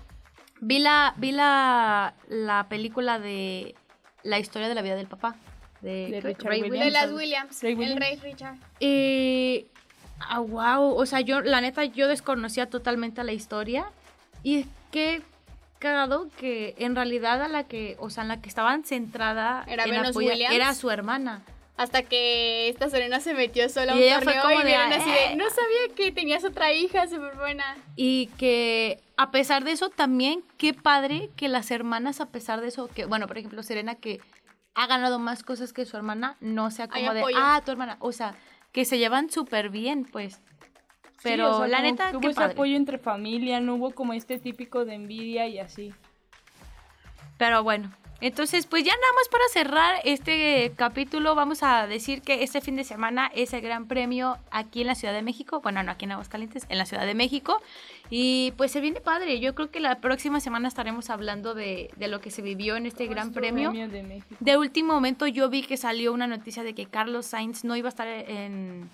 Vi 0.61 0.79
la, 0.79 1.15
vi 1.17 1.33
la, 1.33 2.15
la 2.29 2.67
película 2.69 3.19
de 3.19 3.75
la 4.23 4.39
historia 4.39 4.69
de 4.69 4.75
la 4.75 4.83
vida 4.83 4.97
del 4.97 5.07
papá. 5.07 5.37
De, 5.81 6.21
Richard 6.23 6.49
Ray 6.49 6.63
Williams. 6.63 6.85
De 6.85 6.91
las 6.91 7.13
Williams. 7.13 7.63
Williams. 7.63 7.63
Ray 7.63 7.93
El 7.93 7.97
rey 8.01 8.17
Richard. 8.17 8.57
Eh, 8.81 9.67
ah, 10.21 10.41
wow. 10.41 10.95
O 10.97 11.07
sea, 11.07 11.21
yo, 11.21 11.43
la 11.43 11.61
neta, 11.61 11.85
yo 11.85 12.09
desconocía 12.09 12.69
totalmente 12.69 13.23
la 13.25 13.33
historia. 13.33 13.91
Y 14.43 14.61
es 14.61 14.67
que 14.91 15.23
cagado 15.79 16.29
que 16.39 16.75
en 16.79 16.97
realidad 16.97 17.43
a 17.43 17.49
la 17.49 17.65
que, 17.65 17.97
o 17.99 18.09
sea, 18.09 18.23
en 18.23 18.29
la 18.29 18.41
que 18.41 18.49
estaban 18.49 18.85
centrada 18.85 19.65
Era 19.69 19.85
en 19.85 19.91
Venus 19.91 20.09
apoyar- 20.09 20.33
Williams. 20.33 20.55
era 20.55 20.75
su 20.75 20.91
hermana. 20.91 21.43
Hasta 21.77 22.03
que 22.03 22.69
esta 22.71 22.89
Serena 22.89 23.21
se 23.21 23.35
metió 23.35 23.69
sola 23.69 23.93
a 23.93 23.97
Y 23.97 23.99
un 23.99 24.05
ella 24.05 24.21
fue 24.23 24.33
torneo 24.33 24.43
como 24.45 24.61
y 24.61 24.65
vieron 24.65 24.93
así 24.93 25.11
"Eh". 25.11 25.29
de, 25.31 25.37
no 25.37 25.45
sabía 25.51 25.95
que 25.95 26.11
tenías 26.11 26.43
otra 26.45 26.73
hija 26.73 27.07
súper 27.07 27.37
buena. 27.37 27.77
Y 27.97 28.29
que 28.39 29.01
a 29.19 29.31
pesar 29.31 29.63
de 29.65 29.73
eso 29.73 29.91
también, 29.91 30.43
qué 30.57 30.73
padre 30.73 31.29
que 31.37 31.49
las 31.49 31.71
hermanas, 31.71 32.21
a 32.21 32.27
pesar 32.31 32.61
de 32.63 32.69
eso, 32.69 32.89
que, 32.89 33.05
bueno, 33.05 33.27
por 33.27 33.37
ejemplo, 33.37 33.63
Serena 33.63 33.95
que 33.95 34.21
ha 34.75 34.87
ganado 34.87 35.19
más 35.19 35.43
cosas 35.43 35.73
que 35.75 35.85
su 35.85 35.97
hermana, 35.97 36.37
no 36.41 36.71
sea 36.71 36.89
como 36.89 37.13
de, 37.13 37.25
ah, 37.37 37.61
tu 37.65 37.73
hermana, 37.73 37.97
o 38.01 38.13
sea, 38.13 38.35
que 38.73 38.85
se 38.87 38.99
llevan 38.99 39.31
súper 39.31 39.69
bien, 39.71 40.05
pues. 40.05 40.35
Sí, 41.19 41.23
Pero 41.23 41.57
o 41.57 41.59
sea, 41.61 41.69
la 41.69 41.81
neta, 41.81 42.11
que 42.11 42.17
hubo 42.17 42.21
qué 42.23 42.27
ese 42.29 42.37
padre. 42.41 42.53
apoyo 42.53 42.77
entre 42.77 42.99
familia, 42.99 43.59
no 43.61 43.75
hubo 43.77 43.91
como 43.93 44.13
este 44.13 44.39
típico 44.39 44.85
de 44.85 44.95
envidia 44.95 45.47
y 45.47 45.59
así. 45.59 45.93
Pero 47.39 47.63
bueno, 47.63 47.91
entonces, 48.21 48.67
pues 48.67 48.83
ya 48.83 48.93
nada 48.93 49.13
más 49.15 49.29
para 49.29 49.45
cerrar 49.53 50.01
este 50.05 50.73
capítulo, 50.77 51.35
vamos 51.35 51.63
a 51.63 51.87
decir 51.87 52.23
que 52.23 52.43
este 52.43 52.61
fin 52.63 52.77
de 52.77 52.85
semana 52.85 53.31
es 53.35 53.53
el 53.53 53.61
Gran 53.61 53.87
Premio 53.87 54.39
aquí 54.51 54.81
en 54.81 54.87
la 54.87 54.95
Ciudad 54.95 55.13
de 55.13 55.21
México. 55.23 55.61
Bueno, 55.61 55.83
no 55.83 55.93
aquí 55.93 56.07
en 56.07 56.13
Aguascalientes, 56.13 56.65
en 56.71 56.79
la 56.79 56.87
Ciudad 56.87 57.05
de 57.05 57.15
México. 57.15 57.61
Y 58.09 58.53
pues 58.57 58.73
se 58.73 58.81
viene 58.81 59.01
padre. 59.01 59.39
Yo 59.41 59.55
creo 59.55 59.71
que 59.71 59.81
la 59.81 59.97
próxima 60.01 60.41
semana 60.41 60.67
estaremos 60.69 61.11
hablando 61.11 61.55
de, 61.55 61.91
de 61.97 62.09
lo 62.09 62.21
que 62.21 62.31
se 62.31 62.41
vivió 62.41 62.77
en 62.77 62.87
este 62.87 63.07
Gran 63.07 63.33
Premio. 63.33 63.71
de 63.73 64.03
México. 64.03 64.35
De 64.41 64.57
último 64.57 64.95
momento 64.95 65.27
yo 65.27 65.51
vi 65.51 65.63
que 65.63 65.77
salió 65.77 66.13
una 66.13 66.27
noticia 66.27 66.63
de 66.63 66.75
que 66.75 66.87
Carlos 66.87 67.27
Sainz 67.27 67.65
no 67.65 67.77
iba 67.77 67.89
a 67.89 67.91
estar 67.91 68.09
en 68.09 68.89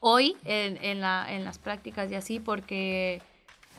hoy 0.00 0.34
en, 0.46 0.82
en 0.82 1.00
la- 1.02 1.26
en 1.30 1.44
las 1.44 1.58
prácticas 1.58 2.10
y 2.10 2.14
así 2.14 2.40
porque 2.40 3.20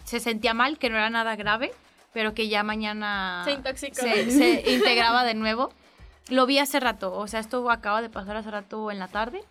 se 0.04 0.20
sentía 0.20 0.54
mal, 0.54 0.78
que 0.78 0.90
no 0.92 0.98
era 0.98 1.10
nada 1.10 1.36
grave, 1.36 1.72
pero 2.14 2.34
que 2.34 2.48
ya 2.48 2.64
mañana 2.64 3.42
Se 3.46 3.52
intoxicó. 3.54 3.96
se, 4.02 4.32
se 4.32 4.72
integraba 4.74 5.24
de 5.24 5.34
nuevo. 5.34 5.72
Lo 6.30 6.46
vi 6.46 6.60
hace 6.60 6.80
rato, 6.80 7.14
o 7.14 7.28
sea, 7.28 7.40
esto 7.40 7.70
acaba 7.72 8.02
de 8.02 8.10
pasar 8.10 8.36
hace 8.38 8.52
rato 8.52 8.92
en 8.92 9.00
la 9.00 9.08
tarde. 9.08 9.42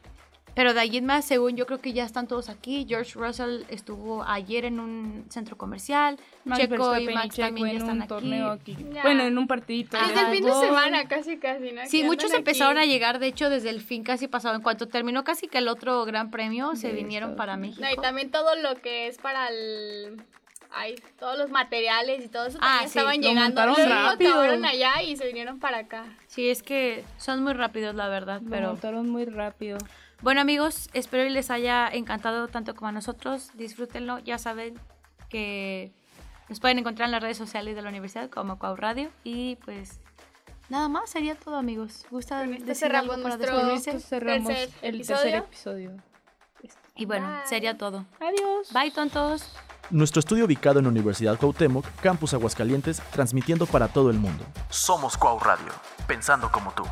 Pero 0.53 0.75
de 0.75 0.81
allí 0.81 0.99
en 0.99 1.07
más, 1.07 1.25
según 1.25 1.57
yo 1.57 1.65
creo 1.65 1.81
que 1.81 1.93
ya 1.93 2.05
están 2.05 2.27
todos 2.27 2.49
aquí. 2.49 2.85
George 2.89 3.13
Russell 3.17 3.63
estuvo 3.69 4.25
ayer 4.25 4.65
en 4.65 4.81
un 4.81 5.25
centro 5.29 5.57
comercial. 5.57 6.19
Max 6.45 6.63
Checo 6.63 6.99
y 6.99 7.07
Max 7.15 7.37
Checo 7.37 7.47
también 7.47 7.67
ya 7.67 7.71
en 7.73 7.77
están 7.79 7.97
un 7.97 8.03
aquí. 8.03 8.09
torneo 8.09 8.51
aquí. 8.51 8.77
Ya. 8.93 9.03
Bueno, 9.03 9.23
en 9.23 9.39
un 9.39 9.47
partidito. 9.47 9.97
Desde 9.97 10.13
de 10.13 10.21
el 10.21 10.37
fin 10.37 10.45
de 10.47 10.53
semana, 10.53 11.07
casi, 11.07 11.39
casi, 11.39 11.71
¿no? 11.71 11.83
Sí, 11.87 12.03
muchos 12.03 12.33
empezaron 12.35 12.79
aquí. 12.79 12.89
a 12.89 12.93
llegar, 12.93 13.21
de 13.21 13.29
hecho, 13.29 13.49
desde 13.49 13.71
el 13.71 13.81
fin 13.81 14.03
casi 14.03 14.27
pasado. 14.27 14.57
En 14.57 14.63
cuanto 14.63 14.89
terminó 14.89 15.23
casi 15.23 15.47
que 15.47 15.59
el 15.59 15.69
otro 15.69 16.05
gran 16.05 16.33
premio, 16.33 16.75
se 16.75 16.89
De 16.89 16.95
vinieron 16.95 17.31
Estados 17.31 17.47
para 17.47 17.55
Unidos. 17.57 17.79
México. 17.79 17.95
No, 17.97 18.01
y 18.01 18.05
también 18.05 18.31
todo 18.33 18.57
lo 18.57 18.75
que 18.83 19.07
es 19.07 19.19
para 19.19 19.47
el... 19.49 20.21
Ay, 20.73 20.95
todos 21.19 21.37
los 21.37 21.51
materiales 21.51 22.25
y 22.25 22.29
todo 22.29 22.47
eso 22.47 22.59
Ah, 22.61 22.67
también 22.83 22.89
sí, 22.91 22.99
estaban 22.99 23.17
lo 23.17 23.23
llegando. 23.29 23.67
Luego 23.67 23.85
rápido. 23.93 24.31
acabaron 24.31 24.65
allá 24.65 25.03
y 25.03 25.17
se 25.17 25.27
vinieron 25.27 25.59
para 25.59 25.79
acá. 25.79 26.05
Sí, 26.29 26.49
es 26.49 26.63
que 26.63 27.05
son 27.17 27.43
muy 27.43 27.55
rápidos, 27.55 27.95
la 27.95 28.09
verdad. 28.09 28.41
Lo 28.41 28.51
Pero 28.51 28.69
montaron 28.69 29.09
muy 29.09 29.25
rápido. 29.25 29.79
bueno, 30.23 30.41
amigos, 30.41 30.89
espero 30.93 31.25
que 31.25 31.31
les 31.31 31.51
haya 31.51 31.89
encantado 31.89 32.47
tanto 32.49 32.75
como 32.77 32.89
a 32.89 32.93
nosotros. 32.93 33.51
Disfrútenlo. 33.55 34.21
Ya 34.21 34.39
saben 34.39 34.79
que 35.29 35.93
nos 36.49 36.61
pueden 36.61 36.79
encontrar 36.79 37.07
en 37.07 37.13
las 37.13 37.23
redes 37.23 37.37
sociales 37.39 37.75
de 37.75 37.83
la 37.83 37.89
universidad 37.89 38.31
como 38.31 38.59
Cuau 38.59 38.77
Radio. 38.77 39.11
Y 39.25 39.57
pues 39.65 40.01
nada 40.69 40.89
más, 40.89 41.11
sería 41.11 41.35
todo, 41.35 41.57
amigos. 41.57 42.07
¿Gusta 42.11 42.39
Con 42.41 42.53
decir 42.53 42.77
cerramos 42.77 43.17
algo 43.17 43.23
para 43.25 43.37
despedirse? 43.37 43.99
Cerramos 43.99 44.47
tercer 44.49 44.69
el 44.83 44.95
episodio. 44.97 45.21
tercer 45.23 45.39
episodio. 45.43 45.93
Y 46.95 47.07
bueno, 47.07 47.27
Bye. 47.29 47.47
sería 47.47 47.77
todo. 47.79 48.05
Adiós. 48.21 48.73
Bye, 48.73 48.91
tontos. 48.93 49.53
Nuestro 49.91 50.21
estudio 50.21 50.45
ubicado 50.45 50.79
en 50.79 50.87
Universidad 50.87 51.37
Cuauhtémoc, 51.37 51.85
Campus 52.01 52.33
Aguascalientes, 52.33 53.03
transmitiendo 53.11 53.67
para 53.67 53.89
todo 53.89 54.11
el 54.11 54.19
mundo. 54.19 54.45
Somos 54.69 55.17
Cuau 55.17 55.41
Radio, 55.41 55.73
pensando 56.07 56.49
como 56.53 56.71
tú. 56.71 56.85